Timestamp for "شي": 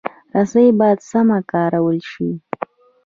2.11-2.29